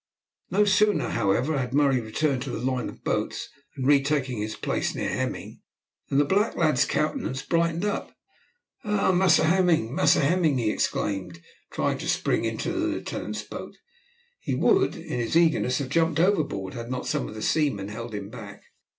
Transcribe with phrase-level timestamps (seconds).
[0.49, 4.95] No sooner, however, had Murray returned to the line of boats and retaken his place
[4.95, 5.61] near Hemming,
[6.09, 8.11] than the black lad's countenance brightened up.
[8.83, 13.75] "Ah, Massa Hemming, Massa Hemming," he exclaimed, trying to spring into the lieutenant's boat.
[14.39, 18.15] He would in his eagerness have jumped overboard, had not some of the seamen held
[18.15, 18.63] him back.